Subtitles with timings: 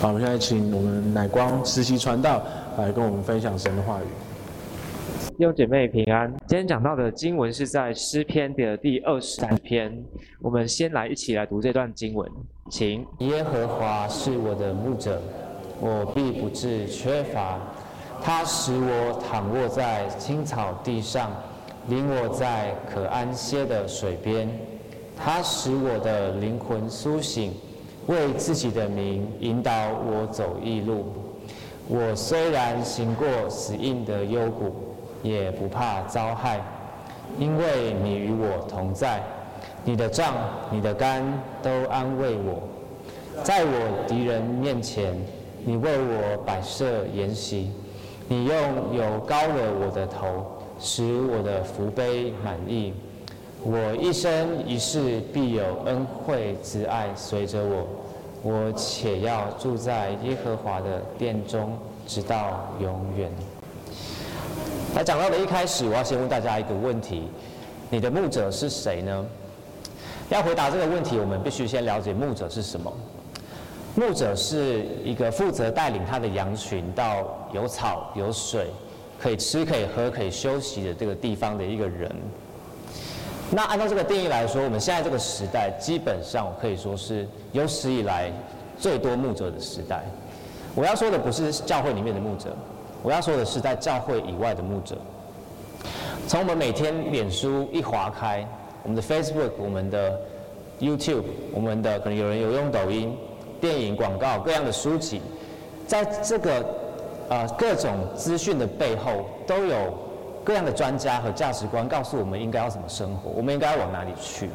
[0.00, 2.42] 好，我们现在请我们乃光实习传道
[2.78, 4.06] 来跟我们分享神的话语。
[5.36, 6.32] 弟兄姐妹平安。
[6.46, 9.94] 今天讲到的经文是在诗篇的第二十三篇。
[10.40, 12.26] 我们先来一起来读这段经文，
[12.70, 13.06] 请。
[13.18, 15.20] 耶和华是我的牧者，
[15.78, 17.58] 我必不致缺乏。
[18.22, 21.30] 他使我躺卧在青草地上，
[21.88, 24.48] 领我在可安歇的水边。
[25.14, 27.52] 他使我的灵魂苏醒。
[28.10, 31.06] 为自己的名引导我走义路，
[31.86, 34.74] 我虽然行过死荫的幽谷，
[35.22, 36.60] 也不怕遭害，
[37.38, 39.22] 因为你与我同在，
[39.84, 40.34] 你的杖、
[40.72, 41.22] 你的竿
[41.62, 42.60] 都安慰我。
[43.44, 45.14] 在我敌人面前，
[45.64, 47.70] 你为我摆设筵席，
[48.26, 48.56] 你用
[48.92, 50.44] 油膏了我的头，
[50.80, 52.92] 使我的福杯满溢。
[53.62, 57.86] 我一生一世必有恩惠慈爱随着我，
[58.42, 63.30] 我且要住在耶和华的殿中，直到永远。
[64.94, 67.28] 来讲到的一开始，我要先问大家一个问题：
[67.90, 69.26] 你的牧者是谁呢？
[70.30, 72.90] 要回答这个问题，我们必须先了解牧者是什么。
[73.94, 78.68] 牧者是一个负责带领他的羊群到有草有水、
[79.18, 82.10] 可以吃可以喝可以休息的这个地方的一个人。
[83.52, 88.30] 那按照这个定义来说，我们现在这个时代基本上可以说是有史以来
[88.78, 90.04] 最多牧者的时代。
[90.76, 92.56] 我要说的不是教会里面的牧者，
[93.02, 94.96] 我要说的是在教会以外的牧者。
[96.28, 98.46] 从我们每天脸书一划开，
[98.84, 100.16] 我们的 Facebook、我们的
[100.78, 103.16] YouTube、我们的可能有人有用抖音、
[103.60, 105.20] 电影广告、各样的书籍，
[105.88, 106.64] 在这个
[107.28, 110.08] 呃各种资讯的背后都有。
[110.50, 114.50] 各样的专家和价值观告诉我们应该要怎么生活，我们应该要往哪里去，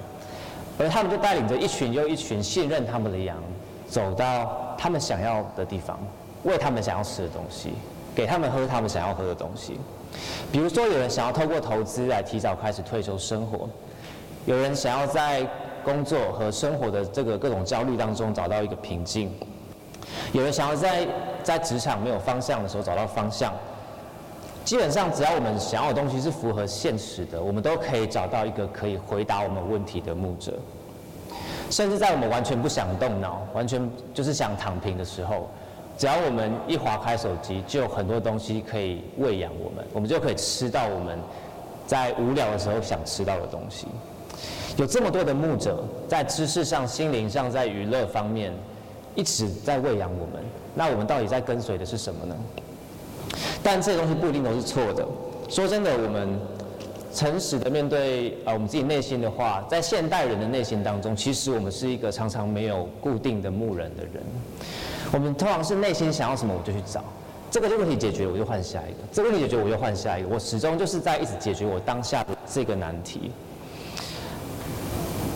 [0.77, 3.37] 而他们就带领着一群又一群信任他们的羊，
[3.87, 5.97] 走到他们想要的地方，
[6.43, 7.75] 喂他们想要吃的东西，
[8.13, 9.79] 给他们喝他们想要喝的东西。
[10.51, 13.69] 比如说，有人想要透过投资来提早开始退休生活，
[14.43, 15.47] 有人想要在
[15.85, 19.31] 工作和生活的这个各种焦虑当中找到一个平静，
[20.33, 21.07] 有人想要在
[21.41, 23.53] 在职场没有方向的时候找到方向。
[24.65, 30.53] 基本上，只要我们想要的东西是符合现实的，我们都可以找到一个可以回答我们问题的牧者。
[31.69, 35.47] 甚至在我们完全不想动脑、完全就是想躺平的时候，
[35.99, 41.19] 只要我们一滑开手机，就有很多东西可以喂养我们，我们就可以吃到我们
[41.85, 43.85] 在无聊的时候想吃到的东西。
[44.77, 48.51] 有这么多的牧者，在知识上、心灵上、在娱乐方面，
[49.13, 50.43] 一直在喂养我们。
[50.73, 52.35] 那我们到底在跟随的是什么呢？
[53.63, 55.05] 但这些东西不一定都是错的。
[55.49, 56.39] 说真的，我们
[57.13, 64.23] 诚实的面对呃我们自己内心的话，在现代人的内心当中，其实我们是一个常常没有固定的牧人的人。
[65.13, 67.03] 我们通常是内心想要什么，我就去找
[67.51, 70.29] 这个问题解决，我就换下一个；这个问题解决，我就换下一个。
[70.29, 73.31] 我始终就是在一直解决我当下的这个难题。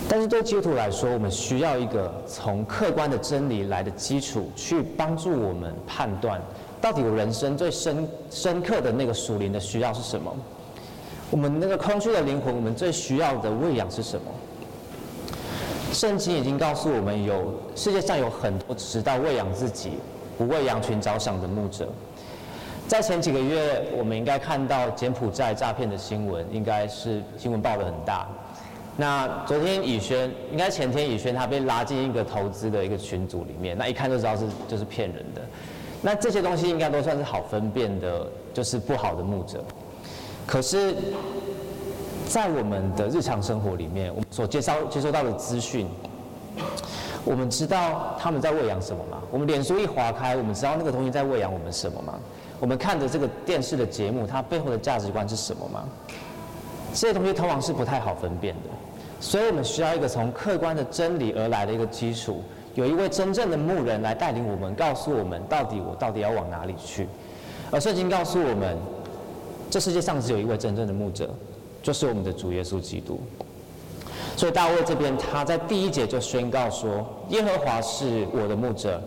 [0.06, 6.42] 但是对基督徒来说，我们需要一个从客观的真理来的基础，去帮助我们判断。
[6.80, 10.34] 到底我人生最深深刻的那个属灵的需要是什么？
[11.30, 14.32] 我们那个空虚的灵魂，我们最需要的喂养是什么？
[15.92, 19.92] 圣经已经告诉我们有，世界上有很多只知道喂养自己，
[20.38, 21.88] 不为羊群着想的牧者。
[22.88, 28.26] 在前几个月，我们应该看到柬埔寨诈骗的新闻，应该是新闻报得很大。
[28.96, 35.42] 那昨天以轩，应该前天以轩，他被拉进一个投资的一个群组里面，那一看就知道是就是骗人的。
[36.02, 39.62] 那这些东西应该都算是好分辨的，就是不好的牧者。
[40.46, 40.94] 可是，
[42.26, 45.86] 在我们的日常生活里面，我们所接收接收到的资讯，
[47.24, 49.22] 我们知道他们在喂养什么吗？
[49.30, 52.18] 我们脸书一划开，我们知道那个东西在喂养我们什么吗？
[52.58, 55.84] 我们看着这个电视的节目，它背后的价值观是什么吗？
[56.92, 58.70] 这些东西通常是不太好分辨的，
[59.20, 62.42] 所以我们需要一个从客观的真理而来的一个基础。
[62.74, 67.08] 有一位真正的牧人来带领我们，告诉我们到底我到底要往哪里去。
[67.70, 68.76] 而圣经告诉我们，
[69.70, 71.28] 这世界上只有一位真正的牧者，
[71.82, 73.20] 就是我们的主耶稣基督。
[74.36, 79.02] 所以大卫这边他在第一节就宣告说：“耶和华是我的牧者，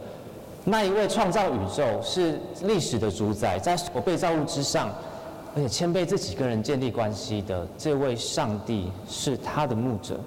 [0.63, 4.89] 那一位创造宇宙、是历史的主宰，在所被造物之上，
[5.55, 10.19] 而且谦卑自己跟人建立关系的这位上帝是他的牧者。”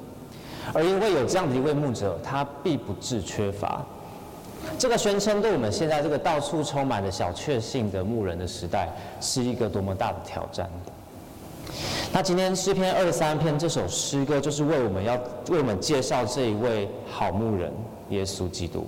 [0.72, 3.84] 而因为有这样的一位牧者，他必不致缺乏。
[4.78, 8.88] 这个宣称对我们现在这个到处充满了小确幸的牧人的时代，
[9.20, 10.68] 是一个多么大的挑战。
[12.12, 15.14] 那今天诗篇二十三篇这首诗歌，就是为我们要
[15.50, 17.72] 为我们介绍这一位好牧人
[18.10, 18.86] 耶稣基督。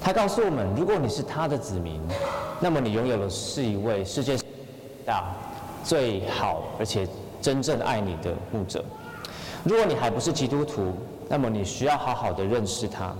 [0.00, 2.00] 他告诉我们，如果你是他的子民，
[2.60, 4.36] 那么你拥有的是一位世界
[5.04, 5.34] 大
[5.84, 7.06] 最好而且
[7.40, 8.84] 真正爱你的牧者。
[9.66, 10.92] 如果你还不是基督徒，
[11.28, 13.12] 那么你需要好好的认识他。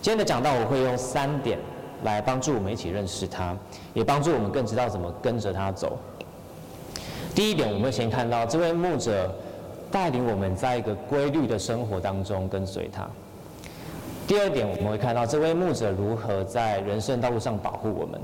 [0.00, 1.58] 今天的讲道我会用三点
[2.02, 3.54] 来帮助我们一起认识他，
[3.92, 5.98] 也帮助我们更知道怎么跟着他走。
[7.34, 9.30] 第一点，我们会先看到这位牧者
[9.90, 13.06] 带领我们在一个规律的生活当中跟随他。
[14.26, 18.18] 第二点，我们会看到这位牧者如何在人生道路上保护我们。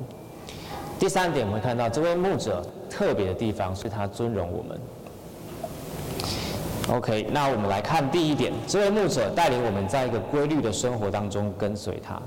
[0.99, 4.81] 第三点，我们会看到这位牧者特别的地方是他尊荣我们。
[6.89, 12.21] OK，那我们来看第一点，这位牧者带领我们在一个规律的生活当中跟随他。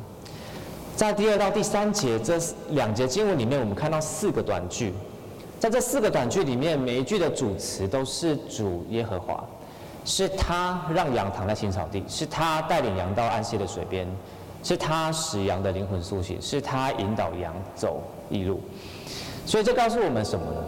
[0.96, 4.94] 在第二到第三节这两节经文里面，我们看到四个短句。
[5.60, 9.44] 在这四个短句里面，每一句的主词都是主耶和华，
[10.06, 14.08] 是他让羊躺在青草地，是他带领羊到安歇的水边，
[14.64, 18.62] 是他使羊的灵魂苏醒，是他引导羊走一路。
[19.46, 20.62] 所以这告诉我们什么呢？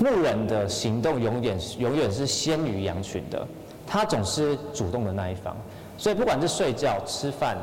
[0.00, 3.46] 牧人的行动永远永远是先于羊群的，
[3.86, 5.56] 他总是主动的那一方。
[5.96, 7.56] 所以不管是睡觉、吃饭、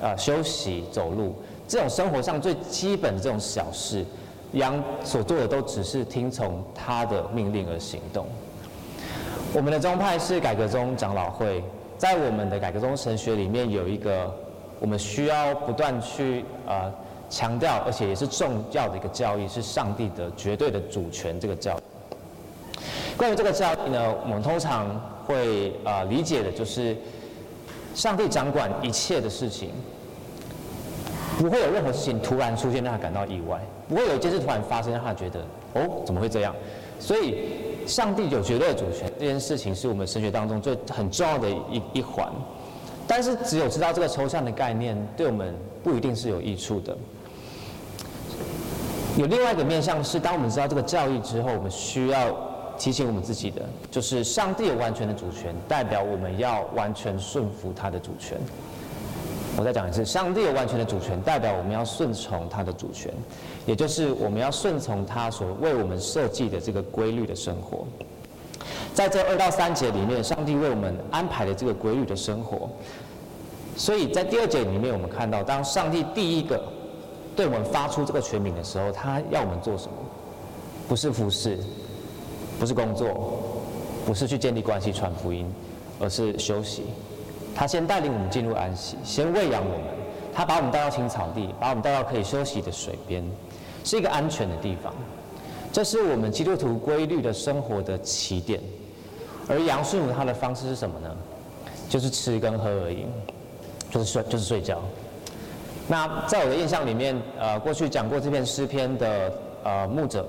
[0.00, 1.34] 啊、呃、休息、走路，
[1.66, 4.04] 这种生活上最基本的这种小事。
[4.52, 8.24] 羊所做的都只是听从他的命令而行动。
[9.52, 11.62] 我们的宗派是改革宗长老会，
[11.98, 14.34] 在我们的改革宗神学里面有一个
[14.80, 16.90] 我们需要不断去啊
[17.30, 21.82] 强调，而且也是重要的一个教义，是上帝的绝对的主权这个教义。
[23.16, 24.88] 关于这个教义呢，我们通常
[25.26, 26.96] 会啊理解的就是
[27.94, 29.70] 上帝掌管一切的事情。
[31.38, 35.40] 不会有任何事情突然出现让他感到意外，不会有一件事突然发生让他觉得
[35.74, 36.52] 哦，怎么会这样？
[36.98, 42.28] 所以上帝有绝对的主权，这件事情是我们神学当中最很重要的一一环。
[43.06, 45.54] 但是只有知道这个抽象的概念，对我们
[45.84, 46.98] 不一定是有益处的。
[49.16, 52.34] 有另外一个面向是，当我们知道这个教义之后，我们需要
[52.78, 58.38] 提醒我们自己的，就是上帝有完全的主权，代表我们要完全顺服他的主权。
[59.56, 63.12] 我再讲一次，上帝有完全的主权，代表我们要顺从他的主权，
[63.66, 67.84] 也就是我们要顺从他所为我们设计的这个规律的生活。
[68.94, 72.70] 在这二到三节里面，上帝为我们安排的这个规律的生活。
[73.76, 76.60] 所以在第二节里面，我们看到，当上帝第一个
[77.38, 79.92] 对我们发出这个权柄的时候，他要我们做什么？
[80.88, 81.56] 不是服侍，
[82.58, 83.62] 不是工作，
[84.04, 85.48] 不是去建立关系、传福音，
[86.00, 86.86] 而是休息。
[87.54, 89.86] 他先带领我们进入安息，先喂养我们。
[90.34, 93.24] 他把我们带到青草地，把我们带到可以休息的水边，
[93.84, 94.92] 是一个安全的地方。
[95.72, 98.60] 这是我们基督徒规律的生活的起点。
[99.48, 101.08] 而羊顺服他的方式是什么呢？
[101.88, 103.06] 就是吃跟喝而已，
[103.92, 104.82] 就是睡，就是睡觉。
[105.88, 109.32] 那在我的印象里面，呃，过去讲过这篇诗篇的
[109.64, 110.26] 呃牧者，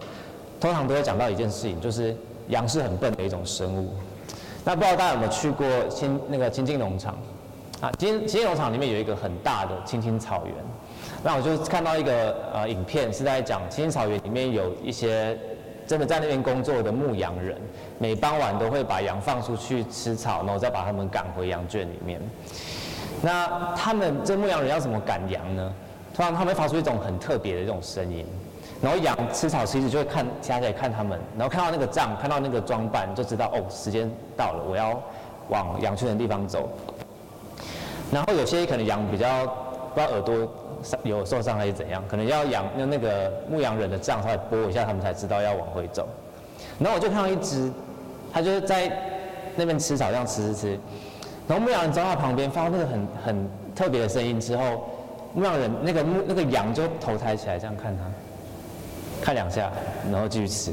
[0.59, 2.15] 通常都会讲到一件事情，就是
[2.47, 3.93] 羊是很笨的一种生物。
[4.63, 7.17] 那不知道大家有没有去过青那个青青农场
[7.81, 7.91] 啊？
[7.99, 10.55] 青青农场里面有一个很大的青青草原。
[11.21, 15.37] 那我就看到一个呃影片，是在讲青青草原里面有一些
[15.85, 17.57] 真的在那边工作的牧羊人，
[17.97, 22.21] 每傍晚都会把羊放出去吃草，然后再把他们赶回羊圈里面。
[23.21, 25.73] 那他们这牧羊人要怎么赶羊呢？
[26.15, 28.25] 通常他们会发出一种很特别的这种声音。
[28.81, 35.01] 然后羊吃草，其实就会看，下来看他们，然后看到那个帐，看到那个装扮，就知道哦，时间到了，我要
[35.49, 36.69] 往羊圈的地方走。
[38.09, 40.47] 然后有些可能羊比较不知道耳朵
[41.03, 46.07] 有受伤还是怎样，可能要羊用那个牧羊人的帐稍微拨一下，他们才知道要往回走。
[46.79, 47.69] 然后我就看到一只，
[48.31, 48.89] 它就是在
[49.57, 50.79] 那边吃草，这样吃吃吃。
[51.49, 54.87] 然后牧羊人走到旁边，发出那个很很特别的声音之后，
[55.33, 58.03] 牧羊人那个牧那个羊就头抬起来这样看他。
[59.19, 59.71] 看两下，
[60.11, 60.71] 然后继续吃，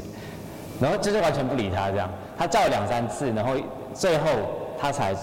[0.78, 2.08] 然后就是完全不理他这样。
[2.38, 3.54] 他叫了两三次，然后
[3.94, 4.28] 最后
[4.78, 5.16] 他才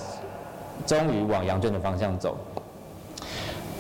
[0.87, 2.35] 终于往羊圈的方向走。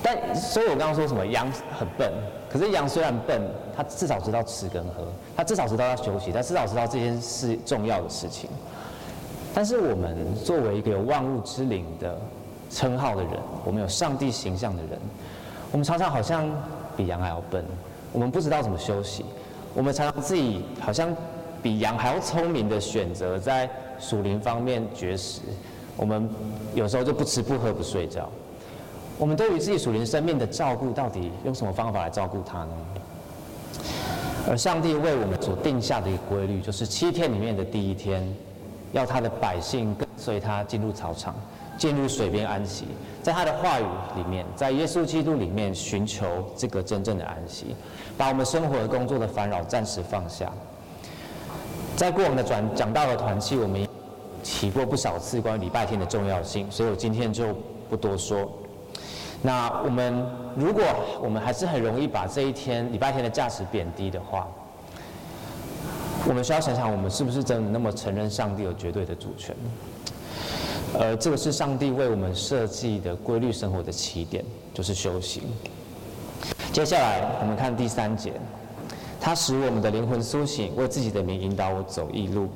[0.03, 2.13] 但所以我刚刚说什么羊很笨，
[2.49, 3.41] 可是羊虽然笨，
[3.75, 8.47] 它至少知道吃跟喝，它至少知道要休息，它至少知道这件事重要的事情。
[9.53, 12.19] 但是我们作为一个有万物之灵的
[12.69, 13.33] 称号的人，
[13.63, 14.99] 我们有上帝形象的人，
[15.71, 16.49] 我们常常好像
[16.97, 17.63] 比羊还要笨。
[18.11, 19.23] 我们不知道怎么休息，
[19.73, 21.15] 我们常常自己好像
[21.61, 23.69] 比羊还要聪明的选择在
[23.99, 25.41] 属灵方面绝食。
[25.95, 26.27] 我们
[26.73, 28.27] 有时候就不吃不喝不睡觉。
[29.19, 32.71] 我们对于自己属灵生命的照顾，到底用什么方法来照顾它呢？
[34.49, 38.21] 而上帝为我们所定下的一个规律，就是七天里面的第一天，
[38.93, 41.35] 要他的百姓跟随他进入草场，
[41.77, 42.85] 进入水边安息，
[43.21, 43.85] 在他的话语
[44.15, 47.75] 里面，在耶稣基督里面寻求这个真正的安息，
[48.17, 50.49] 把我们生活和工作的烦扰暂时放下。
[51.95, 53.87] 在过往的转讲道的团契，我们
[54.43, 57.53] 提过不少次关于礼拜天的重要性，所以我今天就
[57.89, 58.49] 不多说。
[59.41, 60.83] 那我们如果
[61.21, 64.47] 我们还是很容易把这一天礼拜天的价值贬低的话，
[66.25, 69.55] 我们需要想想，我们是不是真的那么承认上帝有绝对的主权？
[70.97, 75.43] 呃这个是上帝为我们设计的规律生活的起点，就是修行。
[76.71, 78.33] 接下来我们看第三节，
[79.19, 82.47] 他使我们的灵魂苏醒，为自己的名引导我走义路。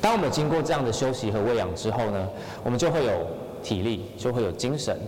[0.00, 2.28] 当我们经过这样的休息和喂养之后呢，
[2.62, 3.26] 我们就会有
[3.62, 4.98] 体力，就会有精神。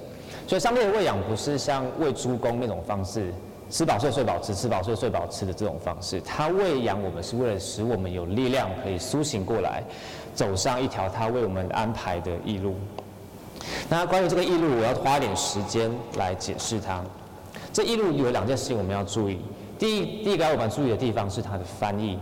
[0.46, 3.32] 所以上帝的喂养不是像喂猪公那种方式，
[3.70, 6.20] 吃饱睡睡饱吃，吃饱睡睡饱吃的这种方式。
[6.20, 9.82] 他喂养我们是为了使我们有力量可以苏醒过来，
[10.34, 12.74] 走上一条他为我们安排的义路。
[13.88, 17.02] 那关于这个义路，我要花点时间来解释它。
[17.72, 19.40] 这义路有两件事情我们要注意。
[19.78, 22.18] 第一，第一个要我们注意的地方是它的翻译。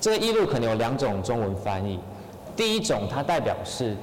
[0.00, 1.98] 这个义路可能有两种中文翻译。
[2.56, 3.96] 第一种，它代表是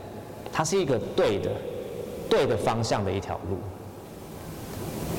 [0.51, 1.49] 它是一个对的。
[2.29, 3.57] 对的方向的一条路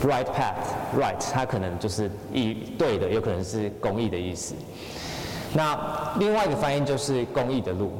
[0.06, 4.54] ，right path） Right，它可能就是义对的，有可能是公义的意思。
[5.52, 5.78] 那
[6.18, 7.92] 另外一个翻译就是公义的路，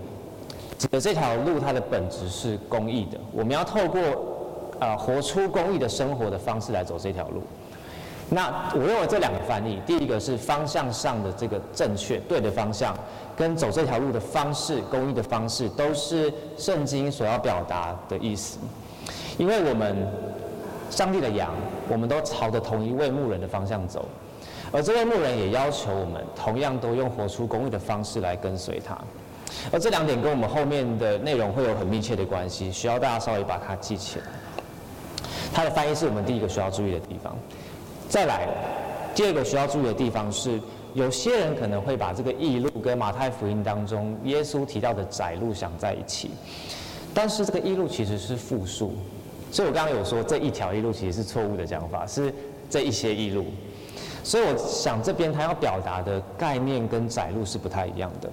[0.79, 3.19] 指的这条路它的本质是公义的。
[3.33, 4.01] 我们要透过
[4.81, 7.43] 呃活出公义的生活的方式来走这条路。
[8.31, 12.95] 那我认为这两个翻译，第一个是方向上的这个正确对的方向，
[13.35, 18.59] 跟走这条路的方式，公益的方式，都是圣经所要表达的意思。
[19.39, 19.97] 因为我们
[20.91, 21.51] 上帝的羊，
[21.89, 24.07] 我们都朝着同一位牧人的方向走，
[24.71, 28.97] 而这位牧人也要求我们同样都用活出公义的方式来跟随他。
[29.73, 34.25] 而这两点跟我们后面的内容会有很密切的关系，需要大家稍微把它记起来。
[35.53, 37.35] 它的翻译是我们第一个需要注意的地方。
[38.09, 38.47] 再来，
[39.15, 40.61] 第二个需要注意的地方是，
[40.93, 46.31] 有些人可能会把这个异路跟马太福音当中耶稣提到的窄路想在一起，
[47.15, 48.93] 但是这个异路其实是复数。
[49.51, 52.33] 所以我刚刚有说这一条一路其实是错误的讲法，是
[52.69, 53.47] 这一些一路。
[54.23, 58.31] 所以我想这边他要表达的概念跟窄路是不太一样的。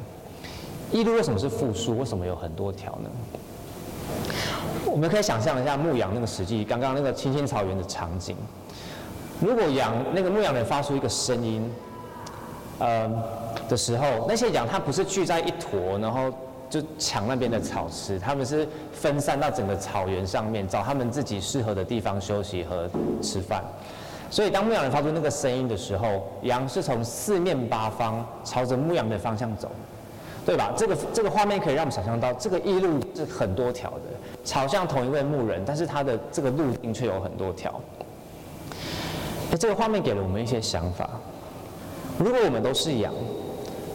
[0.91, 1.97] 一路为什么是复数？
[1.97, 3.09] 为什么有很多条呢？
[4.85, 8.35] 我们可以想象一下牧羊那个实际，刚刚那个青青草原的场景。
[9.39, 11.71] 如果羊那个牧羊人发出一个声音，
[12.79, 13.09] 呃
[13.69, 16.31] 的时候，那些羊它不是聚在一坨，然后。
[16.69, 22.89] 就抢那边的草吃，他们是分散到整个草原上面，找他们自己适合的地方休息和
[23.21, 23.63] 吃饭。
[24.31, 29.69] 所以当牧羊人发出那个声音的时候，羊是从四面八方朝着牧羊的方向走，
[30.45, 30.73] 对吧？
[30.75, 34.01] 这个这个画面可以让我们想象到，这个一路是很多条的，
[34.43, 37.79] 朝向同一位牧人，但是他的这个路径却有很多条。
[39.51, 41.09] 那这个画面给了我们一些想法，
[42.17, 43.13] 如果我们都是羊。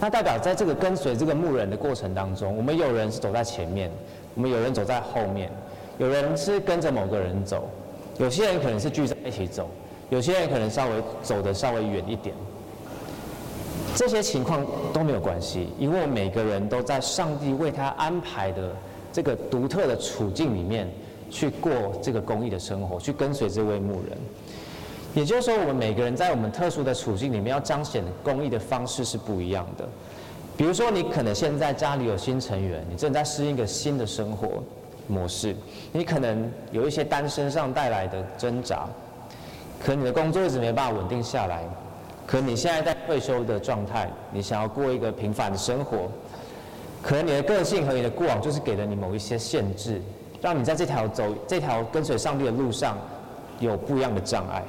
[0.00, 3.90] 那代表在这个跟随这个牧人的过程当中，我们有人是走在前面，
[4.34, 5.50] 我们有人走在后面，
[5.98, 7.68] 有人是跟着某个人走，
[8.18, 9.68] 有些人可能是聚在一起走，
[10.08, 10.92] 有些人可能稍微
[11.22, 12.34] 走得稍微远一点。
[13.94, 14.64] 这些情况
[14.94, 18.72] 都没有关系，因为每个人都在上帝为他安排的
[19.12, 20.88] 这个独特的处境里面
[21.28, 24.16] 去过这个公益的生活，去跟随这位牧人。
[25.14, 29.88] 也就是说，我们每个人在我们特殊的处境里面，要彰显公益的方式是不一样的。
[30.56, 34.62] 比如说，你可能现在家里有新成员，你正在适应一个新的生活
[35.08, 35.56] 模式，
[35.90, 38.86] 你可能有一些单身上带来的挣扎，
[39.82, 41.64] 可能你的工作一直没办法稳定下来，
[42.26, 46.08] 可能你现在在退休的状态，你想要过一个平凡的生活，
[47.02, 50.00] 可能你的个性和你的过往就是给了你某一些限制，
[50.40, 52.96] 让你在这条走这条跟随上帝的路上
[53.58, 54.62] 有不一样的障碍。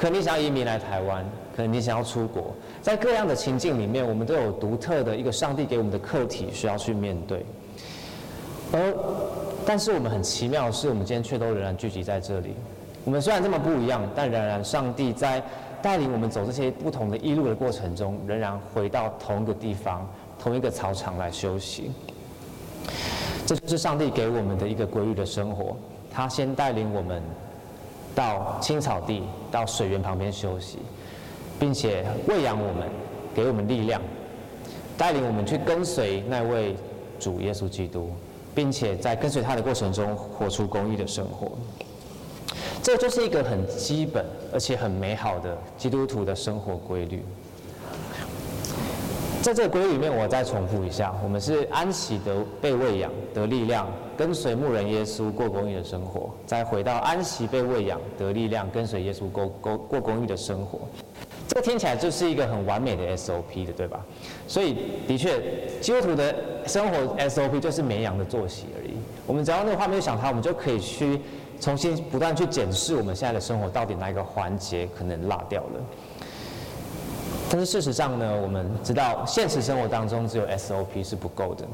[0.00, 1.22] 可能你想要移民来台湾，
[1.54, 7.44] 可能你想要出国，在各样的情境里面，我们都有独特的一个上帝给我们的课题需要去面对。
[8.72, 8.94] 而，
[9.66, 12.54] 但是我们很奇妙的是，我们今天却都仍然聚集在这里。
[13.04, 15.42] 我们虽然这么不一样，但仍然上帝在
[15.82, 21.90] 带领我们走这些不同的一路的过程中，仍然回到同一个地方、同一个草场来休息。
[23.44, 25.76] 这就是上帝给我们的一个规律的生活。
[26.10, 27.22] 他先带领我们。
[28.14, 30.78] 到青草地，到水源旁边休息，
[31.58, 32.88] 并且喂养我们，
[33.34, 34.00] 给我们力量，
[34.98, 36.76] 带领我们去跟随那位
[37.18, 38.10] 主耶稣基督，
[38.54, 41.52] 并且在跟随他的过程中活出公义的生活。
[42.82, 47.22] 这就是一个很基本而且很美好的基督徒的生活规律。
[49.42, 53.86] 在这个规律里面，我再重复一下：我们是安息得被喂养得力量，
[54.20, 60.80] 跟随牧人耶稣过公义的生活，再回到安息被喂养得力量，跟随耶稣过过过公义的生活。
[61.48, 64.04] 这个听起来就是一个很完美的 SOP 的，对吧？
[64.46, 64.76] 所以
[65.08, 65.40] 的确，
[65.80, 66.34] 基督徒的
[66.66, 68.90] 生活 SOP 就是绵羊的作息而已。
[69.26, 71.18] 我们只要那个画面想它，我们就可以去
[71.58, 75.80] 重新不断去检视我们现在的生活到底哪一个环节可能落掉了。
[77.50, 81.64] 但是事实上呢，我们知道现实生活当中只有 SOP 是不够的，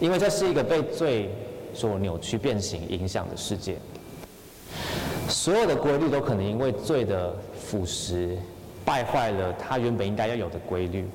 [0.00, 1.30] 因为这是一个被最
[1.74, 3.76] 所扭曲、变形、影响的世界。
[5.28, 8.36] 所有的规律都可能因为罪的腐蚀。
[8.84, 11.06] 败坏了它原本应该要有的规律，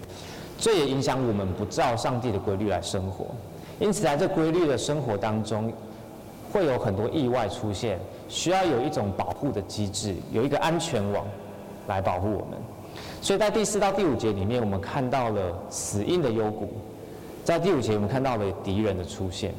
[0.57, 3.25] 这也影响我们不照上帝的规律来生活。
[3.77, 5.71] 因此，在这规律的生活当中，
[6.49, 7.99] 会有很多意外出现，
[8.29, 11.27] 需要有一种保护的机制，有一个安全网
[11.87, 12.57] 来保护我们。
[13.21, 16.67] 所以在第四到第五节里面，我们看到了死硬的幽谷；
[17.43, 19.53] 在第五节，我们看到了敌人的出现。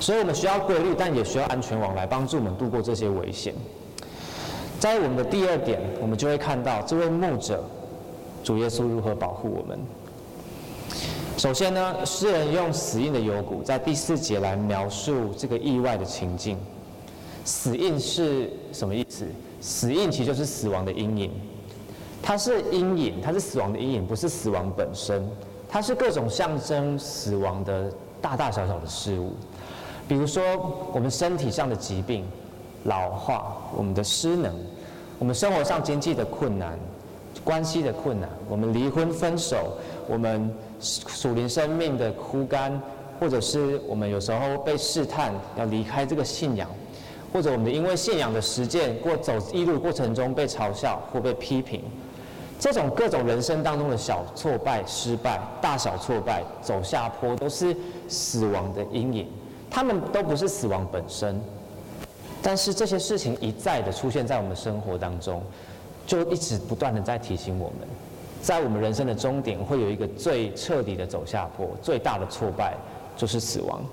[0.00, 3.54] 所以我们需要规律，但也需要安全网来帮助我们度过这些危险。
[4.78, 7.64] 在我们的第二点，我们就会看到这位牧者
[8.44, 9.78] 主耶稣如何保护我们。
[11.36, 16.58] 首先呢，诗人用死荫的幽谷，在第四节来描述这个意外的情境。
[17.44, 19.26] 死荫是什么意思？
[19.60, 21.30] 死荫其实就是死亡的阴影，
[22.22, 25.26] 它是阴影，它是死亡的阴影，不是死亡本身。
[25.68, 29.32] 它是各种象征死亡的大大小小的事物，
[30.08, 30.42] 比如说
[30.92, 32.24] 我们身体上的疾病。
[32.84, 34.54] 老化，我们的失能，
[35.18, 36.78] 我们生活上经济的困难，
[37.42, 42.80] 关系的困难，我们离婚分手，我们属灵生命的枯干，
[43.18, 46.70] 或者是我们有时候被试探要离开这个信仰，
[47.32, 51.82] 或者我们因为信仰的实践过走一路过程中被嘲笑或被批评，
[52.60, 59.26] 这种各种人生当中的小挫败、失败、大小挫败、走下坡，都是死亡的阴影，
[59.76, 61.38] 他们都不是死亡本身。
[62.42, 65.42] 但是这些事情一再的出现在我们生活当中，
[66.06, 67.86] 就一直不断的在提醒我们，
[68.40, 72.72] 在我们人生的终点会有一个最彻底的走下坡，最大的挫败
[73.18, 73.84] 就是死亡。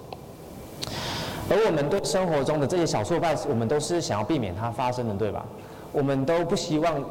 [1.50, 5.46] 而我们对生活中的这些小挫败，我们都是想要避免它发生的，对吧？
[5.92, 7.04] 我们都不希望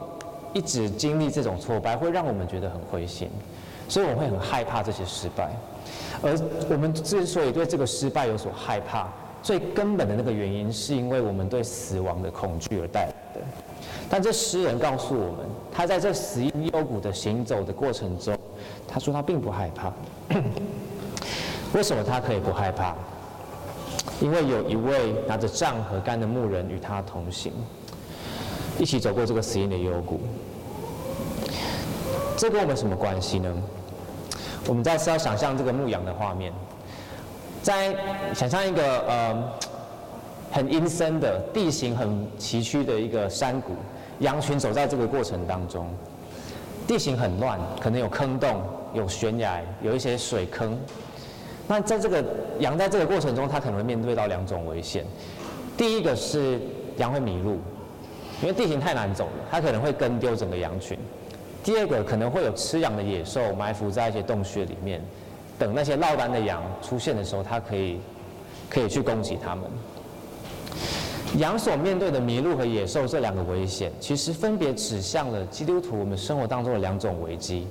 [0.55, 3.29] 一直经历这种挫败，会让我们觉得很灰心，
[3.87, 5.51] 所以我们会很害怕这些失败。
[6.23, 6.39] 而
[6.71, 9.09] 我们之所以对这个失败有所害怕，
[9.43, 13.41] 最根本的那个原因，是因为我们对死亡的恐惧而带来的。
[14.09, 15.39] 但这诗人告诉我们，
[15.73, 18.37] 他在这死因幽谷的行走的过程中，
[18.87, 19.93] 他说他并不害怕。
[21.73, 22.95] 为什么他可以不害怕？
[24.21, 27.53] 因为有一位拿着杖和竿的牧人与他同行，
[28.79, 30.21] 一起走过这个死因的幽谷。
[32.37, 33.53] 这跟我们什么关系呢？
[34.67, 36.53] 我们再次要想象这个牧羊的画面。
[37.63, 37.95] 在
[38.35, 39.53] 想象一个呃
[40.51, 43.73] 很阴森的地形很崎岖的一个山谷，
[44.21, 45.89] 羊群走在这个过程当中，
[46.87, 50.79] 地形很乱，可能有坑洞、有悬崖、有一些水坑。
[51.69, 52.25] 那在这个
[52.59, 55.05] 羊在这个过程中，它可能会面对到两种危险。
[55.77, 56.61] 第一个是
[56.99, 57.59] 羊会迷路，
[58.43, 60.99] 因为地形太难走了，它可能会跟丢整个羊群。
[61.63, 65.01] 第二个可能会有吃羊的野兽埋伏在一些洞穴里面。
[65.59, 68.01] 等那些落单的羊出现的时候，它可以
[68.69, 69.65] 可以去攻击他们。
[71.39, 77.67] 羊所面对的迷路和野兽这两个危险，其实分别指向了基督徒我们生活当中的两种危机，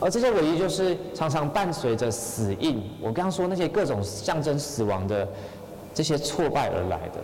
[0.00, 2.82] 而这些危机就是常常伴随着死荫。
[3.00, 5.28] 我刚刚说那些各种象征死亡的
[5.92, 7.20] 这些挫败而来的，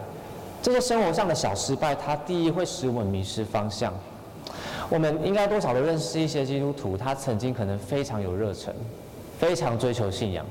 [0.62, 3.92] 这些生活上的小失败，它第一会使我们迷失方向。
[4.90, 8.74] 我们应该多少都认识一些基督徒，他曾经可能非常有热忱。
[9.36, 10.46] 非常追求信仰，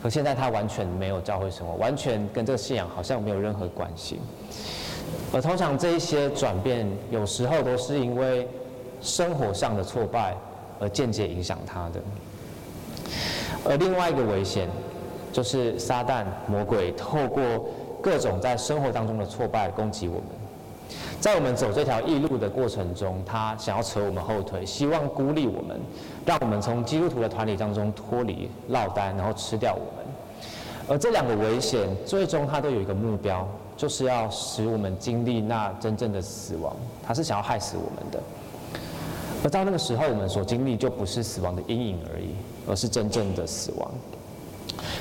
[0.00, 4.20] 可现在他完全没有教会生活，完全跟这个信仰好像没有任何关系。
[5.32, 8.46] 而通常这一些转变，有时候都是因为
[9.00, 10.36] 生活上的挫败
[10.78, 12.00] 而间接影响他的。
[13.64, 14.68] 而另外一个危险，
[15.32, 17.42] 就是撒旦魔鬼透过
[18.00, 20.24] 各种在生活当中的挫败攻击我们。
[21.20, 25.80] 在我们走这条异路的过程中，他想要扯我们后腿，希望孤立我们，
[26.24, 30.06] 让我们从基督徒的团体当中脱离、落单，然后吃掉我们。
[30.86, 36.74] 而这两个危险，最终他都有一个目标，就是要使我们经历那真正的死亡。
[37.04, 38.20] 他是想要害死我们的。
[39.42, 42.28] 而到那个时候，我们所经历就不是死亡的阴影而已，
[42.68, 43.90] 而是真正的死亡。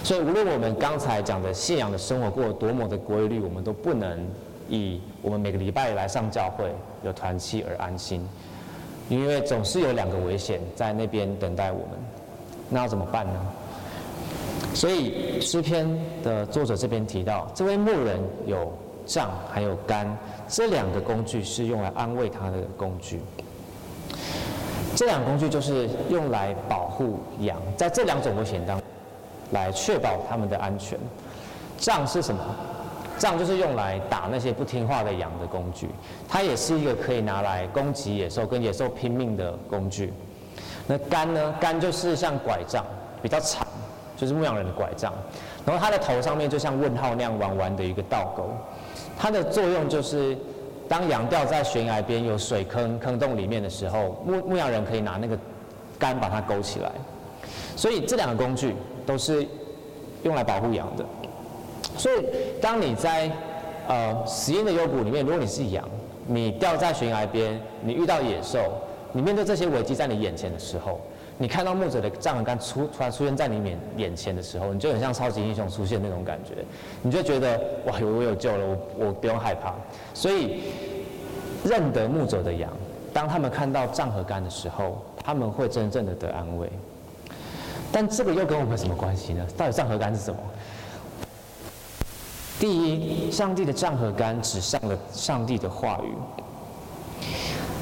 [0.04, 4.28] 所以，无论我们刚才讲的信仰的生活过多么的规律，我们都不能。
[4.70, 8.28] 以我们每个礼拜来上教会有团契而安心，
[9.10, 12.00] 因为总是有两个危险在那边等待我们，
[12.70, 13.40] 那要怎么办呢？
[14.74, 15.88] 所以诗篇
[16.24, 18.72] 的作者这边提到，这位牧人有
[19.06, 23.22] 杖还有竿，这两个工具是用来安慰他的工具。
[24.96, 28.86] 这两个工具就是用来保护羊，在这两种危险当中，
[29.52, 30.98] 来确保他们的安全。
[31.78, 32.42] 杖是什么？
[33.18, 35.90] 杖就是用来打那些不听话的羊的工具，
[36.28, 40.14] 它也是一个可以拿来攻击野兽、跟野兽拼命的工具。
[40.86, 41.54] 那杆呢？
[41.60, 42.86] 杆就是像拐杖，
[43.22, 43.68] 比较长，
[44.16, 45.14] 就是牧羊人的拐杖。
[45.66, 48.50] 然后它的头上面就像问号那样弯弯的一个倒钩，
[49.18, 50.38] 它的作用就是，
[50.88, 55.38] 当羊掉在悬崖边有水坑坑洞里面的时候，牧牧羊人可以拿那个
[56.00, 56.90] 杆把它勾起来。
[57.76, 58.74] 所以这两个工具
[59.06, 59.46] 都是
[60.24, 61.06] 用来保护羊的。
[61.98, 62.26] 所以，
[62.62, 63.32] 当你在
[63.88, 65.84] 呃死荫的幽谷里面，如果你是羊，
[66.26, 68.60] 你掉在悬崖边，你遇到野兽，
[69.14, 71.00] 你面对这些危机在你眼前的时候，
[71.38, 76.52] 你看到牧者的杖和竿出突然出现在你面眼前的时候，你就很像超级英雄出现那种感觉，
[77.02, 78.66] 你就觉得哇，我有救了，
[78.98, 79.74] 我我不用害怕。
[80.14, 80.62] 所以，
[81.64, 82.72] 认得牧者的羊，
[83.14, 86.70] 当他们看到杖和竿的时候，他们会真正的得安慰。
[87.90, 89.48] 但这个又跟我们什么关系呢？
[89.56, 90.40] 到底杖和竿是什么？
[92.60, 96.12] 第一，上帝的杖和竿指向了上帝的话语。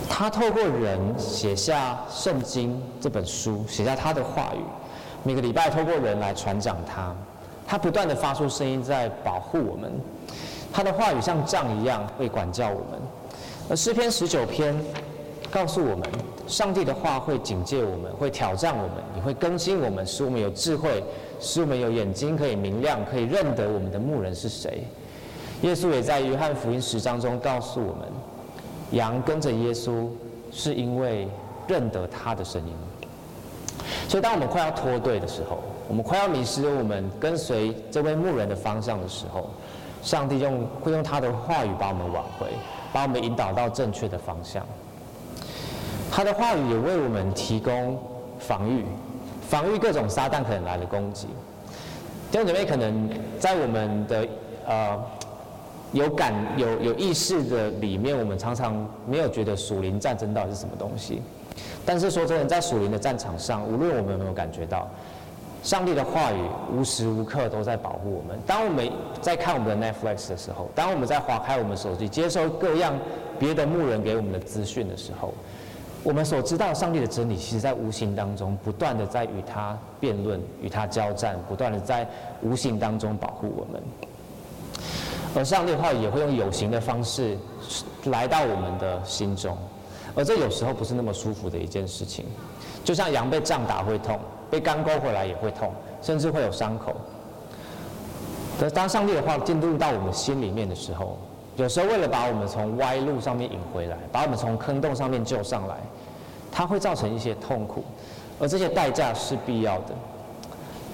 [0.10, 4.60] 他透过人写下圣经这本书，写下他的话语。
[5.24, 7.16] 每个礼拜透过人来传讲他，
[7.66, 9.92] 他不断地发出声音在保护我们。
[10.74, 13.00] 他的话语像杖一样会管教我们。
[13.70, 14.76] 而诗篇十九篇
[15.50, 16.04] 告诉我们，
[16.48, 21.02] 上帝的话会警戒我们，会挑战我们，也会更新我们，使我们有智慧。
[21.40, 24.84] 使我们有眼睛可以明亮，可以认得我们的牧人是谁。
[25.62, 28.08] 耶稣也在约翰福音十章中告诉我们，
[28.92, 30.08] 羊跟着耶稣
[30.52, 31.28] 是因为
[31.68, 32.74] 认得他的声音。
[34.08, 39.50] 所以，当我们快要脱队的时候，我们快要迷失我们跟随这位牧人的方向的时候，
[40.02, 42.48] 上帝用会用他的话语把我们挽回，
[42.92, 44.66] 把我们引导到正确的方向。
[46.12, 48.00] 他的话语也为我们提供
[48.40, 48.86] 防御。
[49.48, 51.28] 防御各种撒旦可能来的攻击。
[52.32, 54.28] 弟兄姐妹，可能在我们的
[54.68, 55.00] 呃
[55.94, 61.22] 有感有有意识的里面，我们常常没有觉得属灵战争到底是什么东西。
[61.86, 64.90] 但是说真的，在属灵的战场上，无论我们有没有感觉到，
[65.64, 66.38] 上帝的话语
[66.76, 68.38] 无时无刻都在保护我们。
[68.46, 72.94] 当我们在看我们的 Netflix 的时候，当我们在划开我们手机，接收各样
[73.40, 75.34] 别的牧人给我们的资讯的时候。
[76.06, 82.08] 我们所知道上帝的真理，其实在无形当中不断的在与他辩论、与他交战，不断的在
[82.44, 83.82] 无形当中保护我们。
[85.36, 87.36] 而上帝的话也会用有形的方式
[88.04, 89.58] 来到我们的心中，
[90.14, 92.24] 而这有时候不是那么舒服的一件事情。
[92.84, 94.20] 就像羊被杖打会痛，
[94.52, 96.96] 被竿勾回来也会痛，甚至会有伤口。
[98.60, 101.18] 可当上帝的话进入到我们心里面的时候，
[101.58, 105.78] 有时候为了把我们从歪路上面引回来，把我们从坑洞上面救上来，
[106.52, 107.84] 它会造成一些痛苦，
[108.40, 109.96] 而这些代价是必要的，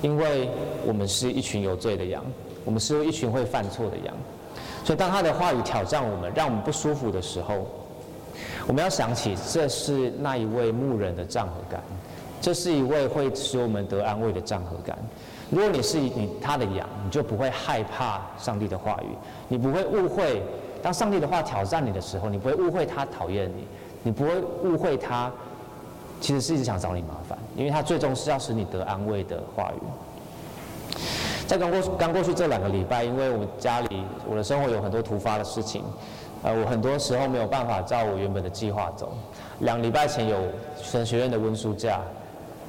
[0.01, 0.49] 因为
[0.85, 2.23] 我们是一群有罪的羊，
[2.63, 4.13] 我们是一群会犯错的羊，
[4.83, 7.65] 所以当他的话语挑战我们，让我们不舒服的时候，
[8.67, 11.81] 我们要想起这是那一位牧人的杖和感，
[12.39, 14.95] 这是一位会使我们得安慰的杖和感。
[15.51, 19.15] 如果你是你他的羊，你就不会害怕上帝的话语，
[19.49, 20.41] 你不会误会，
[20.81, 23.67] 当上帝的话挑战你的时候，你不会误会他讨厌你，
[24.01, 25.29] 你不会误会他
[26.21, 30.97] 其实是一直想找你麻烦，因为他最终是要使你得安慰的话语。
[31.45, 35.83] 在刚过刚过去这两个礼拜，因为我们家里我的生活有很多突发的事情，
[36.43, 39.11] 呃，我很多时候没有办法照我原本的计划走。
[39.59, 40.37] 两礼拜前有
[40.81, 41.99] 神学院的温书假，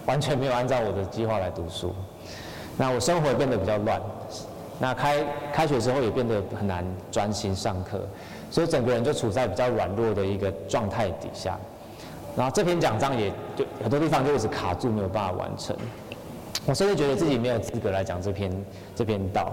[0.05, 1.95] 完全没有按照我的计划来读书。
[2.79, 4.01] 那我生活变得比较乱，
[4.79, 8.01] 那开开学之后也变得很难专心上课，
[8.51, 11.59] 所以整个人就处在比较软弱的一个状态底下。
[12.35, 15.77] 然后这篇讲章也就很多地方就一直卡住，没有办法完成。
[16.65, 18.65] 我甚至觉得自己没有资格来讲这篇
[18.97, 19.53] 这篇道。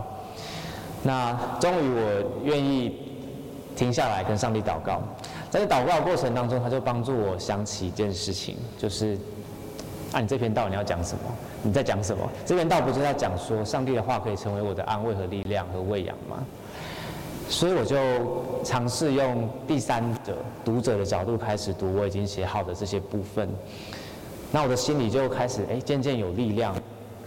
[1.04, 2.98] 那终于我愿意
[3.76, 5.02] 停下来跟上帝祷告，
[5.50, 9.18] 在祷告的过程当中，他就帮助我想起一件事情，就是。
[10.12, 11.24] 啊，你这篇道你要讲什么？
[11.62, 12.28] 你在讲什么？
[12.46, 16.38] 这篇道不是在讲说上帝的话可以成为我的安慰和力量和喂养吗？
[17.48, 17.98] 所以我就
[18.64, 23.50] 尝试用第三者读者的角度开始读我已经写好的这些部分。
[24.52, 26.76] 那我的心里就开始哎，渐渐有力量，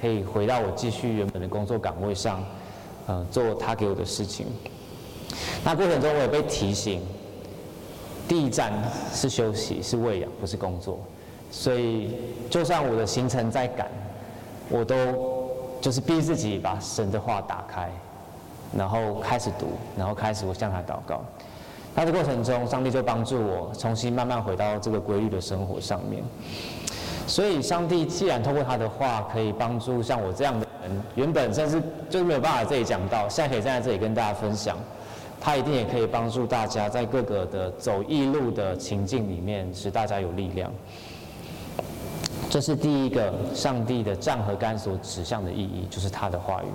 [0.01, 2.45] 可以回到我继续原本的工作岗位上，
[3.07, 4.47] 呃，做他给我的事情。
[5.65, 7.01] 那过程中我也被提醒，
[8.27, 8.73] 第一站
[9.13, 10.99] 是休息，是喂养，不是工作。
[11.53, 12.17] 所以，
[12.49, 13.87] 就算我的行程再赶，
[14.71, 14.97] 我都
[15.83, 17.91] 就是逼自己把神的话打开，
[18.75, 21.23] 然后开始读，然后开始我向他祷告。
[21.95, 26.23] 那这过程中，上帝就帮助我重新慢慢回到这个规律的生活上面。
[27.27, 34.79] 所以，上帝既然通过他的话可以帮助像我这样的人，原本甚至就是没有办法这里讲到，现在可以站在这里跟大家分享，
[35.39, 40.73] 他一定也可以帮助大家在各个的走异路的情境里面，使大家有力量。
[42.53, 46.67] 这是第一个，上帝的杖和竿所指向的意义，就是他的话语。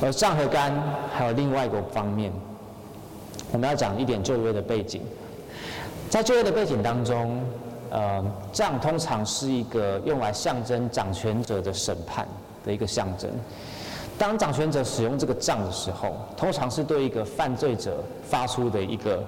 [0.00, 0.72] 而杖和竿
[1.12, 2.32] 还有另外一个方面，
[3.50, 5.02] 我们要讲一点旧约的背景。
[6.08, 7.42] 在旧约的背景当中，
[7.90, 12.24] 呃，杖通常是一个用来象征掌权者的审判
[12.64, 13.28] 的一个象征。
[14.16, 19.20] 当掌权者使用这个杖的时候，通常是对一个犯罪者发出的一个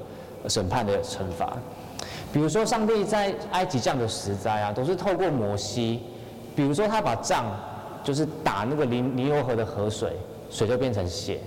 [0.48, 1.56] 审判的惩罚。
[2.32, 6.02] 比如说，上帝在埃及降的十灾啊，都是透过摩西。
[6.56, 7.44] 比如说，他把杖
[8.02, 10.12] 就是打那个尼尼罗河的河水，
[10.50, 11.38] 水就变成血。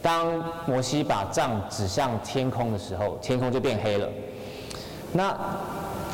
[0.00, 4.08] 当摩西把杖指向天空的时候，天空就变黑了。
[5.12, 5.36] 那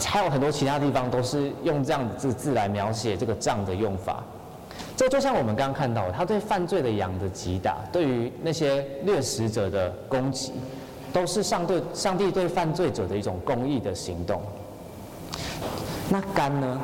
[0.03, 4.25] 还有很多其他地方都是用这样子字来描写这个杖的用法。
[4.97, 10.53] 这就像我们刚刚看到，他对犯罪的羊的击打，对于那些掠食者的攻击。
[11.17, 14.43] 都是上对上帝对犯罪者的一种公义的行动。
[16.11, 16.79] 那竿呢？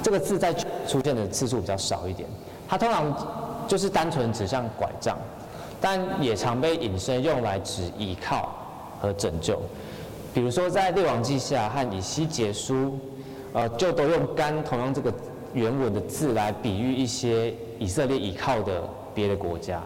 [0.00, 0.54] 这个字在
[0.86, 2.28] 出现的次数比较少一点，
[2.68, 5.18] 它通常就是单纯指向拐杖，
[5.80, 8.54] 但也常被引申用来指依靠
[9.00, 9.60] 和拯救。
[10.32, 12.96] 比如说在列王记下和以西结书，
[13.54, 15.12] 呃，就都用竿同样这个
[15.52, 19.82] 原文的字来比喻一些以色列依靠的别的国家。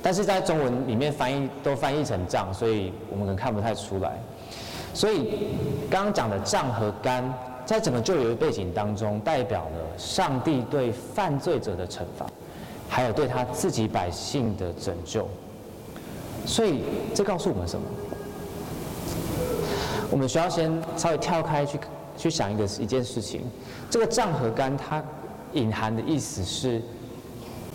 [0.00, 4.16] 但是在中文里面翻译都翻译成杖，所以我们可能看不太出来。
[4.94, 5.48] 所以
[5.90, 7.22] 刚刚讲的杖和竿，
[7.66, 12.26] 在整个旧约背景当中，代表了上帝对犯罪者的惩罚，
[12.88, 15.28] 还有对他自己百姓的拯救。
[16.46, 16.82] 所以
[17.14, 17.86] 这告诉我们什么？
[20.10, 21.78] 我们需要先稍微跳开去
[22.16, 23.42] 去想一个一件事情：
[23.90, 25.02] 这个杖和竿它
[25.54, 26.80] 隐含的意思是。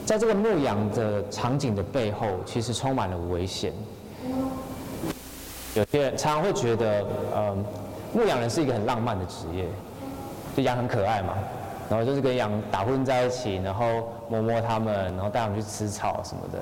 [0.05, 3.71] 在这个牧羊的场景的背后，其实充满了危险。
[5.75, 7.55] 有些人常常会觉得，呃，
[8.13, 9.65] 牧羊人是一个很浪漫的职业，
[10.55, 11.35] 就羊很可爱嘛，
[11.89, 16.59] 然后就是跟羊打混在一起，然后摸摸它们，然后带它们去吃草什么的。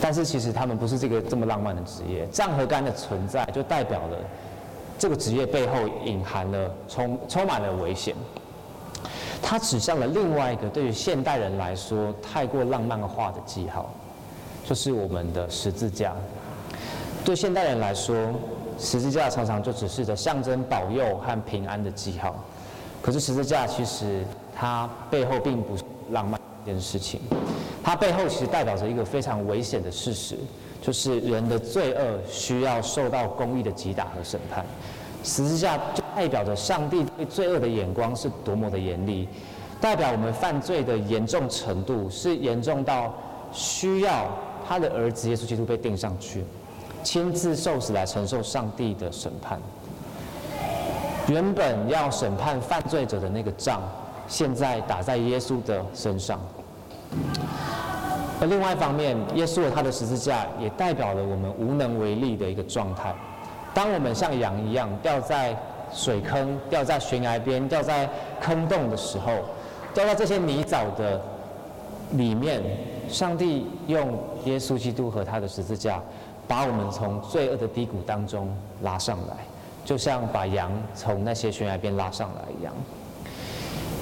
[0.00, 2.26] 但是其实他们不是这个这么浪漫的职业。
[2.26, 4.18] 杖和干的存在，就代表了
[4.98, 8.14] 这个职业背后隐含了充充满了危险。
[9.42, 13.90] 它指向了另外一个对于现代人来说太过浪漫化的记号，
[14.64, 16.12] 就是我们的十字架。
[17.24, 18.14] 对现代人来说，
[18.78, 22.34] 十字架常常就只是着象征保佑和平安的记号。
[23.00, 24.24] 可是十字架其实
[24.54, 27.20] 它背后并不是浪漫一件事情，
[27.82, 30.36] 它背后其实代表着一个非常危险的事实，
[30.82, 34.64] 就是人的罪恶需要受到公义的击打和审判。
[35.24, 39.28] 十字架就代表着上帝对罪恶的眼光是多么的严厉，
[39.80, 43.12] 代表我们犯罪的严重程度是严重到
[43.52, 44.26] 需要
[44.66, 46.44] 他的儿子耶稣基督被钉上去，
[47.02, 49.60] 亲自受死来承受上帝的审判。
[51.28, 53.82] 原本要审判犯罪者的那个杖，
[54.28, 56.40] 现在打在耶稣的身上。
[58.40, 63.14] 而另外一方面，耶稣的他的十字架也代表了我们无能为力的一个状态。
[63.78, 65.56] 当我们像羊一样掉在
[65.94, 68.10] 水坑、掉在悬崖边、掉在
[68.40, 69.30] 坑洞的时候，
[69.94, 71.20] 掉在这些泥沼的
[72.14, 72.60] 里面，
[73.08, 76.02] 上帝用耶稣基督和他的十字架，
[76.48, 79.36] 把我们从罪恶的低谷当中拉上来，
[79.84, 82.74] 就像把羊从那些悬崖边拉上来一样。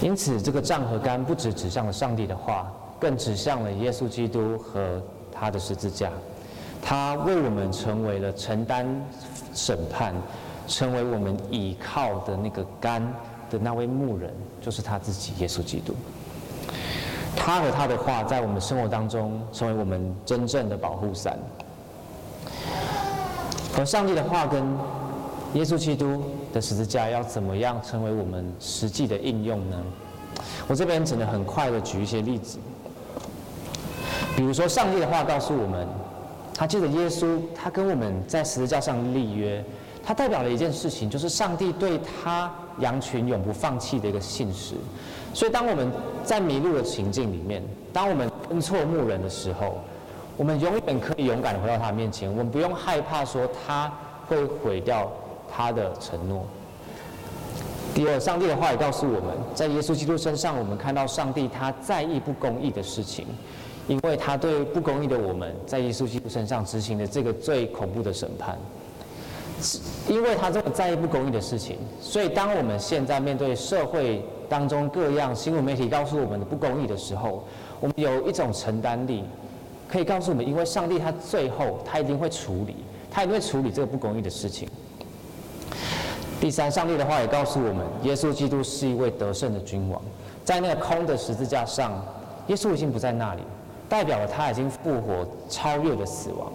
[0.01, 6.11] 因此，这个杖和竿不只指向了上帝的话，更指向了耶稣基督和他的十字架。
[6.83, 8.87] 他为我们成为了承担
[9.57, 10.15] 审判，
[10.69, 13.03] 成为我们倚靠的那个杆
[13.51, 15.95] 的那位牧人，就是他自己，耶稣基督。
[17.35, 21.39] 他和他的话在我们生活当中成为我们真正的保护伞。
[23.79, 24.65] 而上帝的话跟
[25.55, 29.77] 耶稣基督的十字架要怎么样成为我们实际的应用呢？
[30.69, 32.59] 我这边只能很快的举一些例子，
[34.37, 35.87] 比如说上帝的话告诉我们。
[36.57, 39.63] 他借着耶稣，他跟我们在十字架上立约，
[40.03, 44.75] 他代表了一件事情，就是上帝对他羊群永不放弃的一个信实。
[45.35, 45.93] 所以，当我们
[46.25, 49.79] 在迷路的情境里面，当我们跟错牧人的时候，
[50.39, 53.93] 我们永远可以勇敢地回到他面前，我们不用害怕说他
[54.27, 55.13] 会毁掉
[55.55, 56.47] 他的承诺。
[57.95, 63.27] 第二，上帝的话也告诉我们，在耶稣基督身上，我们看到上帝他在意不公义的事情，
[63.89, 68.57] 因为他对不公义的我们，在耶稣基督身上执行的这个最恐怖的审判。
[70.07, 77.43] 因为他这么在意不公义的事情，所以当我们现在面对社会当中各样新闻媒体告诉我们的不公义的时候，
[77.81, 79.25] 我们有一种承担力，
[79.89, 82.77] 可以告诉我们，因为上帝他最后他一定会处理，
[83.11, 84.69] 他一定会处理这个不公义的事情。
[86.39, 90.01] 第三，上帝的话也告诉我们，耶稣基督是一位得胜的君王，
[90.45, 92.05] 在那个空的十字架上，
[92.49, 93.41] 耶稣已经不在那里，
[93.89, 96.53] 代表了他已经复活，超越了死亡。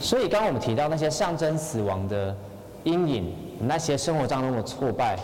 [0.00, 2.34] 所以，刚刚我们提到那些象征死亡的
[2.84, 5.18] 阴影，那些生活当中的挫败，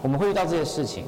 [0.00, 1.04] 我们会遇到这些事情。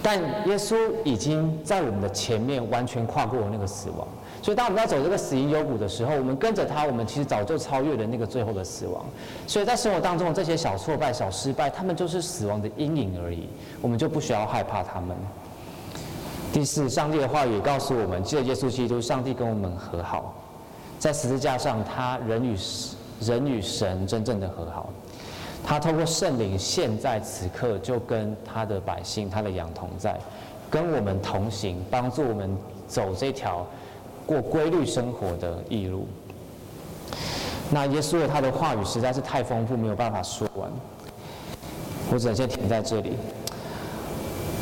[0.00, 4.06] 但耶稣已经在我们的前面完全跨过了那个死亡。
[4.40, 9.04] 所以，当我们要走这个死荫幽谷的时候，我们跟着他，我们其实早就超越了那个最后的死亡。
[9.48, 13.48] 所以在生活当中的这些小挫败、小失败，他们就是死亡的阴影而已，
[13.82, 15.16] 我们就不需要害怕他们。
[16.50, 20.34] 第四，上帝的话语告诉我们，记得耶稣基督，上帝跟我们和好。
[20.98, 22.56] 在十字架上，他人与
[23.20, 24.90] 人与神真正的和好，
[25.62, 30.18] 他透过圣灵，现在此刻就跟他的百姓、他的羊同在，
[30.70, 32.56] 跟我们同行，帮助我们
[32.88, 33.64] 走这条
[34.26, 36.08] 过规律生活的义路。
[37.70, 40.68] 那耶稣的他的话语实在是太丰富，没有办法说完，
[42.10, 43.12] 我只能先停在这里。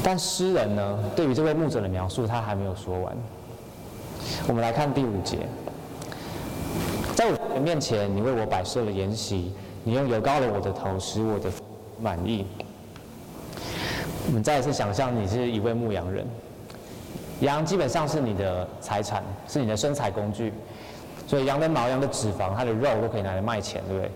[0.08, 3.12] 但诗人呢，对于这位牧者的描述，他还没有说完。
[4.46, 5.38] 我们来看第五节。
[7.16, 11.50] 在我的面前，你为我摆设了筵席，你用油膏了我的头，使我的
[12.00, 12.46] 满意。
[14.28, 16.24] 我们再一次想象，你是一位牧羊人，
[17.40, 20.52] 羊基本上是你的财产，是你的生财工具，
[21.26, 24.10] 所以羊的毛、羊的脂肪、它的肉都可以拿来卖钱，对不对？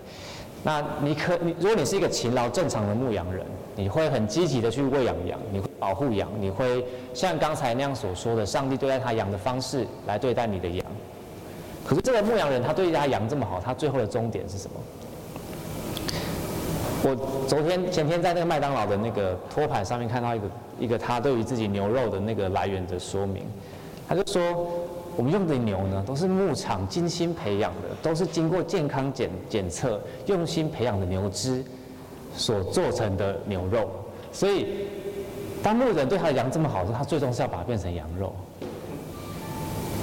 [0.63, 10.85] 那你可你，如果你是一个勤劳正常的牧羊人，你会很积极的去喂养羊，你会保护羊，你会像刚才那样所说的，上帝对待他羊的方式来对待你的羊。
[11.85, 14.75] 可是这个牧羊人，他对他羊这么好，他最后的终点是什么？
[17.03, 17.15] 我
[17.47, 20.45] 昨天前天在那个麦当劳的那个托盘上面看到一个
[20.81, 23.43] 一个他对于自己牛肉的那个来源的说明，
[24.07, 24.41] 他就说
[25.15, 31.65] 我们用的牛呢，都是牧场精心培养的，都是经过健康检检测、用心培养的牛只
[32.35, 33.89] 所做成的牛肉。
[34.31, 34.87] 所以
[35.61, 38.33] 当牧人对他的羊这么好时，他最终是要把它变成羊肉。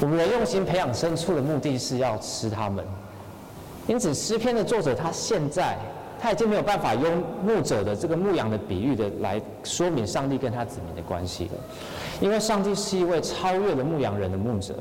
[0.01, 2.85] 我们人用心培养牲畜的目的是要吃它们，
[3.89, 5.77] 因此诗篇的作者他现在
[6.21, 11.51] 他已经没有办法用牧者的这个牧羊的比喻的来说明上帝跟他子民的关系了，
[12.21, 14.75] 因为上帝是一位超越了牧羊人的牧者，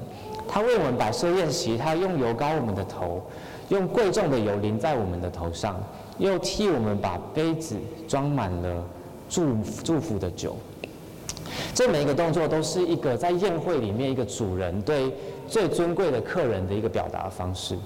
[0.47, 3.21] 他为我们摆设宴席，他用油膏我们的头，
[3.69, 5.81] 用贵重的油淋在我们的头上，
[6.17, 7.75] 又替我们把杯子
[8.07, 8.83] 装满了
[9.29, 10.55] 祝祝福的酒。
[11.73, 15.13] 这每一个动作都是一个在宴会里面一个主人对
[15.47, 17.77] 最尊贵的客人的一个表达方式。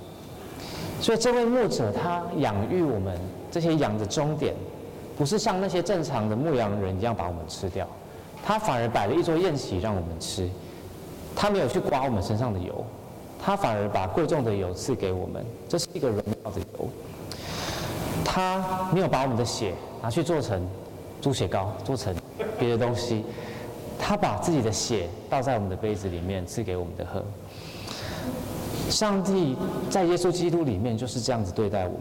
[0.99, 3.17] 所以这位牧者他养育我们
[3.49, 4.53] 这些羊的终点，
[5.17, 7.87] 不是像那些正常的牧羊人一样把我们吃掉，
[8.45, 10.47] 他反而摆了一桌宴席让我们吃。
[11.35, 12.85] 他没有去刮我们身上的油，
[13.43, 16.89] 他反而把贵重的油赐给我们，这是一个荣耀的油。
[18.23, 20.65] 他没有把我们的血拿去做成
[21.19, 22.15] 猪血糕，做成
[22.59, 23.25] 别的东西。
[23.99, 27.23] 他把自己的血倒在我们的杯子里面，赐给我们的喝。
[28.89, 29.55] 上帝
[29.89, 31.99] 在耶稣基督里面就是这样子对待我们，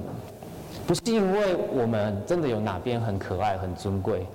[0.87, 4.27] 不是因为我们真的有哪边很可爱、很尊贵，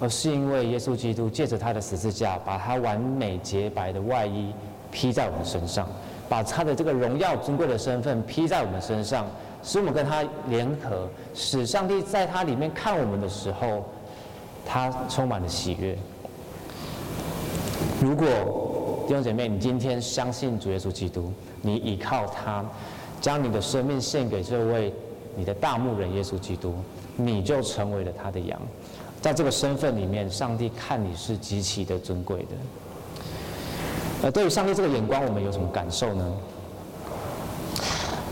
[0.00, 4.52] 而是因为耶稣基督借着他的十字架，把他完美洁白的外衣
[4.90, 5.86] 披在我们身上，
[6.32, 9.26] 把他的这个荣耀尊贵的身份披在我们身上，
[9.62, 13.84] 使我们跟他联合，使上帝在他里面看我们的时候，
[14.64, 15.94] 他充满了喜悦。
[18.00, 18.26] 如果
[19.06, 22.64] 弟兄姐妹，你今天相信主耶稣基督，你依靠他，
[23.20, 24.90] 将你的生命献给这位
[25.36, 26.74] 你的大牧人耶稣基督，
[27.14, 28.58] 你就成为了他的羊。
[29.20, 32.56] 在这个身份里面，上帝看你是极其的尊贵的。
[34.24, 36.32] 而对于上帝这个眼光，我们有什么感受呢？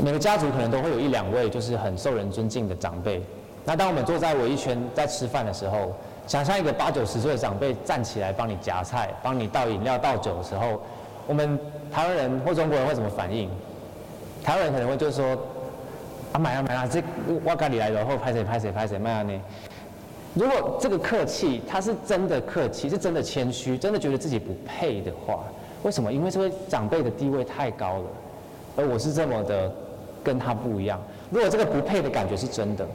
[0.03, 3.23] 每个家族可能都会有一两位就是很受人尊敬的长辈。
[3.65, 5.93] 那当我们坐在围一圈在吃饭的时候，
[6.27, 10.81] 想象一个八九十岁的长辈站起来帮你夹菜、帮你倒饮料、倒酒的时候，
[11.27, 11.59] 我们
[11.93, 13.51] 台湾人或中国人会怎么反应？
[14.43, 15.37] 台湾人可能会就说
[16.33, 17.03] ：“啊买啊买啊，这
[17.45, 19.33] 我家里来的，或拍谁拍谁拍谁卖啊呢？”
[20.33, 25.41] 如果这个客气，他是真的客气，是真的谦虚，真的觉得自己不配的话，
[25.83, 26.13] 为什么？
[26.13, 28.05] 因为这位长辈的地位太高了，
[28.77, 29.73] 而我是这么的
[30.23, 31.01] 跟他不一样。
[31.31, 32.87] 如果这个不配的感觉是真的。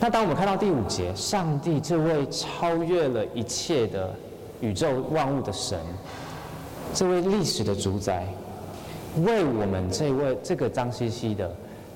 [0.00, 4.12] 那当我们看到第五节，上帝这位超越了一切的
[4.60, 5.78] 宇宙万物的神，
[6.92, 8.26] 这位历史的主宰，
[9.24, 11.48] 为我们这位这个脏兮兮的、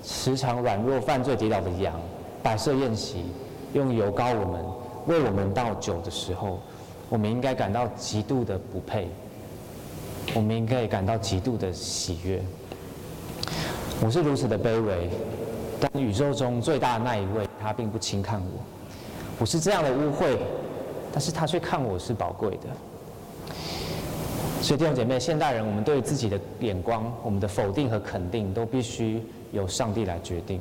[0.05, 2.01] 时常软弱、犯罪、跌倒的羊
[2.45, 3.25] 摆设宴席，
[3.73, 4.65] 用油膏我们，
[5.07, 6.61] 为我们倒酒的时候，
[7.09, 9.09] 我们应该感到极度的不配，
[10.35, 12.43] 我们应该感到极度的喜悦。
[14.01, 15.09] 我是如此的卑微，
[15.81, 18.63] 但宇宙中最大的那一位，他并不轻看我。
[19.39, 20.37] 我是这样的污秽，
[21.13, 22.69] 但是他却看我是宝贵的。
[24.61, 29.23] 所以弟兄姐妹，现代人我们对自己的眼光，我们的否定和肯定，都必须
[29.53, 30.61] 由上帝来决定。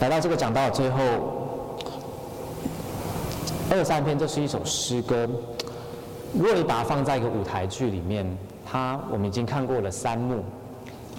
[0.00, 0.98] 来到这个讲到最后，
[3.70, 5.28] 二三篇这是一首诗歌。
[6.36, 8.26] 如果你把它放在一个舞台剧里面，
[8.66, 10.42] 它我们已经看过了三幕。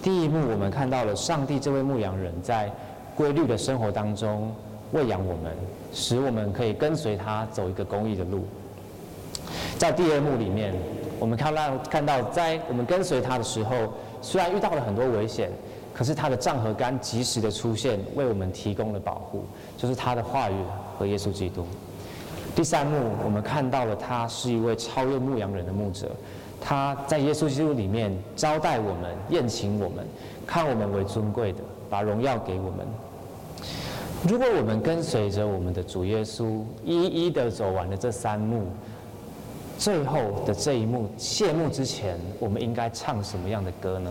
[0.02, 2.70] 第一幕，我们看到了上帝这位牧羊人在
[3.16, 4.54] 规律的生活当中
[4.92, 5.56] 喂养我们，
[5.90, 8.44] 使我们可以跟随他走一个公益的路。
[9.78, 10.74] 在第二幕里面，
[11.18, 13.74] 我们看到看到在我们跟随他的时候，
[14.20, 15.50] 虽然遇到了很多危险，
[15.94, 19.46] 可是他的杖和竿及时的出现，为我们提供了保护，
[19.78, 20.54] 就是他的话语
[20.98, 21.66] 和耶稣基督。
[22.56, 26.10] 第三幕，我们看到了他是一位超越牧羊人的牧者。
[26.58, 30.06] 他在耶稣基督里面招待我们、宴请我们，
[30.46, 31.58] 看我们为尊贵的，
[31.90, 32.86] 把荣耀给我们。
[34.26, 38.68] 如果我们跟随着我们的主耶稣，一一的走完了这三幕，
[39.76, 44.10] 最后的这一幕谢幕之前，我们应该唱什么样的歌呢？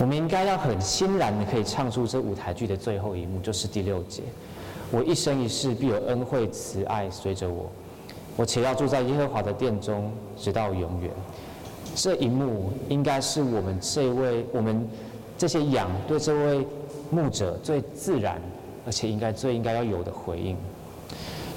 [0.00, 4.22] 我们应该要很欣然的可以唱出这舞台剧的最后一幕，就是第六节：
[4.92, 7.68] 我一生一世必有恩惠慈爱随着我。
[8.36, 11.10] 我且要住在耶和华的殿中，直到永远。
[11.94, 14.86] 这一幕应该是我们这位、我们
[15.38, 16.66] 这些羊对这位
[17.10, 18.40] 牧者最自然，
[18.86, 20.56] 而且应该最应该要有的回应。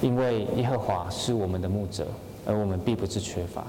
[0.02, 2.08] 因为耶和华是我们的牧者，
[2.46, 3.66] 而我们必不是缺乏。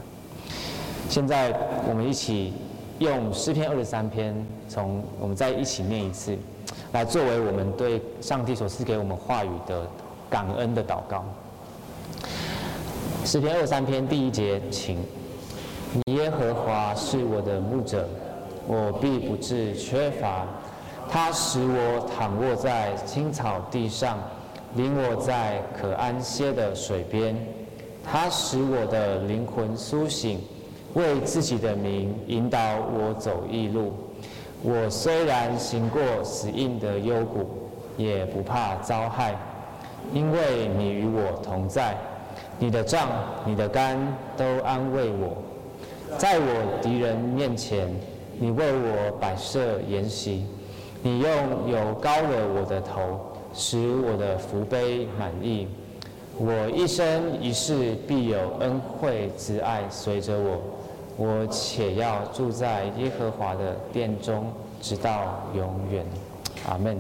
[1.08, 1.52] 现在
[1.88, 2.52] 我们一起
[3.00, 4.34] 用诗篇二十三篇，
[4.68, 6.36] 从我们再一起念一次，
[6.92, 9.86] 来作为我们对上帝所赐给我们话语的
[10.30, 11.24] 感恩的祷告。
[13.24, 14.98] 诗篇二三篇第一节，请。
[16.06, 18.06] 耶和华是我的牧者，
[18.66, 20.44] 我必不致缺乏。
[21.08, 24.18] 他使我躺卧在青草地上，
[24.74, 27.34] 领我在可安歇的水边。
[28.04, 30.40] 他使我的灵魂苏醒，
[30.94, 33.94] 为自己的名引导我走义路。
[34.62, 37.46] 我虽然行过死荫的幽谷，
[37.96, 39.34] 也不怕遭害，
[40.12, 41.96] 因为你与我同在。
[42.58, 43.08] 你的杖、
[43.44, 43.98] 你的竿
[44.36, 45.36] 都安慰我，
[46.16, 47.88] 在我敌人面前，
[48.38, 50.46] 你为我摆设筵席，
[51.02, 51.30] 你用
[51.70, 53.20] 油膏了我的头，
[53.52, 55.68] 使我的福杯满溢。
[56.38, 60.58] 我一生一世必有恩惠慈爱随着我，
[61.16, 66.04] 我且要住在耶和华的殿中，直到永远。
[66.68, 66.98] 阿门。